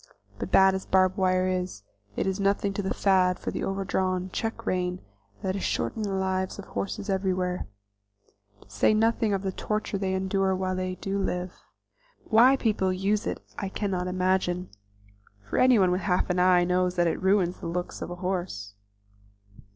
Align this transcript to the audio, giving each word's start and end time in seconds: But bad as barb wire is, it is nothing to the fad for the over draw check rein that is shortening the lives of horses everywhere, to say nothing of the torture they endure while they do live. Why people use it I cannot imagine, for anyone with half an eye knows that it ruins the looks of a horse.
But 0.39 0.49
bad 0.51 0.73
as 0.73 0.87
barb 0.87 1.15
wire 1.15 1.47
is, 1.47 1.83
it 2.15 2.25
is 2.25 2.39
nothing 2.39 2.73
to 2.73 2.81
the 2.81 2.91
fad 2.91 3.37
for 3.37 3.51
the 3.51 3.63
over 3.63 3.85
draw 3.85 4.19
check 4.31 4.65
rein 4.65 4.99
that 5.43 5.55
is 5.55 5.61
shortening 5.63 6.07
the 6.07 6.15
lives 6.15 6.57
of 6.57 6.65
horses 6.65 7.07
everywhere, 7.07 7.67
to 8.61 8.67
say 8.67 8.95
nothing 8.95 9.31
of 9.31 9.43
the 9.43 9.51
torture 9.51 9.99
they 9.99 10.15
endure 10.15 10.55
while 10.55 10.75
they 10.75 10.95
do 10.95 11.19
live. 11.19 11.53
Why 12.23 12.55
people 12.55 12.91
use 12.91 13.27
it 13.27 13.43
I 13.59 13.69
cannot 13.69 14.07
imagine, 14.07 14.69
for 15.47 15.59
anyone 15.59 15.91
with 15.91 16.01
half 16.01 16.31
an 16.31 16.39
eye 16.39 16.63
knows 16.63 16.95
that 16.95 17.05
it 17.05 17.21
ruins 17.21 17.59
the 17.59 17.67
looks 17.67 18.01
of 18.01 18.09
a 18.09 18.15
horse. 18.25 18.73